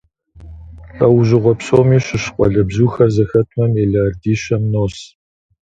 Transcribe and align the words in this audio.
ЛӀэужьыгъуэ 0.97 1.53
псоми 1.59 1.97
щыщ 2.05 2.25
къуалэбзухэр 2.33 3.09
зэхэтмэ, 3.15 3.65
миллиардищэм 3.75 4.63
нос. 4.73 4.95